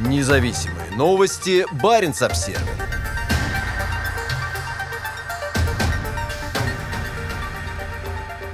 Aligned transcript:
Независимые 0.00 0.92
новости. 0.96 1.66
Барин 1.82 2.14
обсерва 2.20 2.60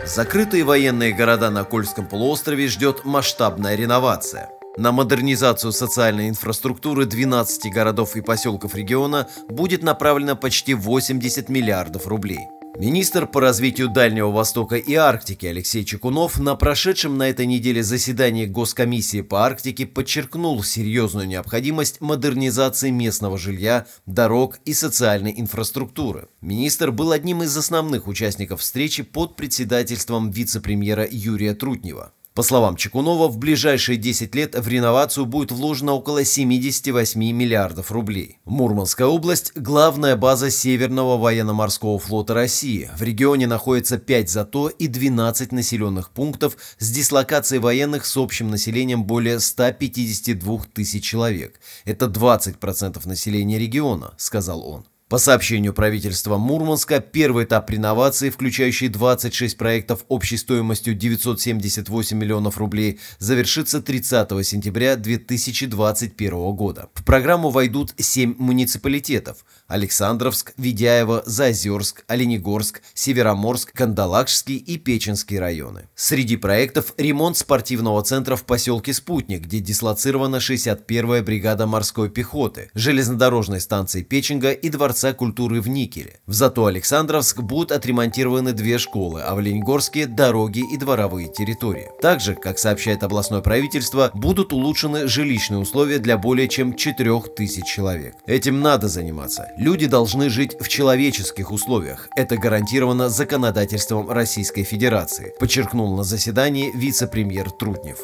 Закрытые 0.07 0.65
военные 0.65 1.13
города 1.13 1.51
на 1.51 1.65
Кольском 1.65 2.07
полуострове 2.07 2.67
ждет 2.69 3.05
масштабная 3.05 3.75
реновация. 3.75 4.49
На 4.79 4.91
модернизацию 4.91 5.73
социальной 5.73 6.31
инфраструктуры 6.31 7.05
12 7.05 7.71
городов 7.71 8.17
и 8.17 8.23
поселков 8.23 8.75
региона 8.75 9.29
будет 9.51 9.83
направлено 9.83 10.37
почти 10.37 10.73
80 10.73 11.51
миллиардов 11.51 12.07
рублей. 12.07 12.41
Министр 12.77 13.29
по 13.29 13.41
развитию 13.41 13.89
Дальнего 13.89 14.33
Востока 14.33 14.75
и 14.75 14.95
Арктики 14.95 15.47
Алексей 15.47 15.85
Чекунов 15.85 16.41
на 16.41 16.57
прошедшем 16.57 17.17
на 17.17 17.31
этой 17.31 17.47
неделе 17.47 17.85
заседании 17.85 18.47
Госкомиссии 18.47 19.21
по 19.21 19.45
Арктике 19.45 19.87
подчеркнул 19.87 20.61
серьезную 20.65 21.29
необходимость 21.29 22.01
модернизации 22.01 22.91
местного 22.91 23.39
жилья, 23.39 23.87
дорог 24.07 24.59
и 24.65 24.73
социальной 24.73 25.33
инфраструктуры. 25.37 26.27
Министр 26.41 26.91
был 26.91 27.13
одним 27.13 27.45
из 27.45 27.57
основных 27.57 28.09
участников 28.09 28.61
встречи 28.61 29.05
под 29.05 29.37
председательством 29.37 30.33
вице-премьера 30.33 31.07
Юрия 31.09 31.55
Трутнева. 31.55 32.13
По 32.37 32.43
словам 32.43 32.75
Чекунова, 32.75 33.29
в 33.29 33.39
ближайшие 33.39 33.97
10 33.97 34.35
лет 34.35 34.57
в 34.57 34.67
реновацию 34.67 35.25
будет 35.25 35.53
вложено 35.53 35.93
около 35.93 36.25
78 36.25 37.21
миллиардов 37.21 37.93
рублей. 37.93 38.41
Мурманская 38.45 39.07
область– 39.07 39.53
главная 39.55 40.17
база 40.17 40.51
Северного 40.51 41.17
военно-морского 41.17 42.01
флота 42.01 42.35
России. 42.35 42.91
В 42.97 43.03
регионе 43.05 43.47
находится 43.47 43.99
5 43.99 44.29
ЗАТО 44.29 44.67
и 44.67 44.89
12 44.89 45.53
населенных 45.53 46.11
пунктов 46.11 46.57
с 46.79 46.91
дислокацией 46.91 47.61
военных 47.61 48.05
с 48.05 48.17
общим 48.17 48.51
населением 48.51 49.05
более 49.05 49.39
152 49.39 50.63
тысяч 50.75 51.05
человек. 51.05 51.61
Это 51.85 52.07
20% 52.07 53.07
населения 53.07 53.61
региона, 53.61 54.13
сказал 54.17 54.69
он. 54.69 54.85
По 55.11 55.19
сообщению 55.19 55.75
правительства 55.75 56.39
Мурманска, 56.39 56.99
первый 56.99 57.45
этап 57.45 57.69
реновации, 57.69 58.31
включающий 58.31 58.89
26 58.89 59.59
проектов 59.59 60.07
общей 60.09 60.39
стоимостью 60.39 60.95
978 60.95 62.17
миллионов 62.17 62.57
рублей, 62.57 62.99
завершится 63.19 63.83
30 63.83 64.47
сентября 64.47 64.97
2021 64.97 66.31
года. 66.55 66.89
В 66.95 67.05
программу 67.05 67.51
войдут 67.51 67.93
7 67.99 68.37
муниципалитетов– 68.39 69.45
Александровск, 69.69 70.55
Ведяево, 70.57 71.23
Заозерск, 71.27 72.05
Оленегорск, 72.09 72.81
Североморск, 72.95 73.75
Кандалакшский 73.75 74.57
и 74.57 74.79
Печенский 74.79 75.39
районы. 75.39 75.87
Среди 75.95 76.39
проектов– 76.39 76.95
ремонт 76.97 77.37
спортивного 77.37 78.03
центра 78.03 78.37
в 78.37 78.45
поселке 78.45 78.95
Спутник, 78.95 79.43
где 79.43 79.59
дислоцирована 79.59 80.37
61-я 80.37 81.23
бригада 81.23 81.67
морской 81.67 82.09
пехоты, 82.09 82.71
железнодорожной 82.73 83.61
станции 83.61 84.03
Печенга 84.03 84.53
и 84.53 84.71
дворца 84.71 84.94
Дворца 84.95 85.13
культуры 85.13 85.61
в 85.61 85.69
Никеле. 85.69 86.21
В 86.29 86.35
Зато 86.35 86.67
Александровск 86.67 87.41
будут 87.41 87.73
отремонтированы 87.73 88.53
две 88.53 88.79
школы, 88.79 89.23
а 89.23 89.35
в 89.35 89.41
Ленигорске– 89.41 90.07
дороги 90.07 90.63
и 90.73 90.77
дворовые 90.77 91.27
территории. 91.27 91.89
Также, 92.01 92.37
как 92.37 92.61
сообщает 92.61 93.03
областное 93.03 93.41
правительство, 93.41 94.13
будут 94.15 94.53
улучшены 94.53 95.09
жилищные 95.09 95.59
условия 95.59 95.99
для 95.99 96.17
более 96.17 96.47
чем 96.47 96.77
4000 96.77 97.65
человек. 97.67 98.15
Этим 98.29 98.61
надо 98.61 98.87
заниматься. 98.87 99.49
Люди 99.59 99.87
должны 99.87 100.31
жить 100.31 100.55
в 100.61 100.69
человеческих 100.69 101.51
условиях. 101.51 102.09
Это 102.15 102.37
гарантировано 102.37 103.09
законодательством 103.09 104.09
Российской 104.09 104.63
Федерации, 104.63 105.35
подчеркнул 105.41 105.97
на 105.97 106.05
заседании 106.05 106.71
вице-премьер 106.73 107.51
Трутнев. 107.51 107.99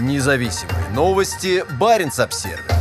Независимые 0.00 0.90
новости. 0.94 1.64
Барин 1.80 2.12
обсервис 2.16 2.75